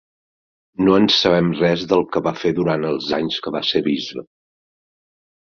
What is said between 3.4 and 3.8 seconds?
que va